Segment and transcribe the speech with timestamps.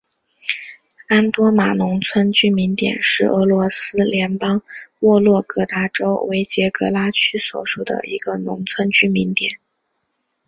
[1.09, 4.63] 安多马农村居民点是俄罗斯联邦
[5.01, 9.59] 沃洛格达州维捷格拉区所属的一个农村居民点。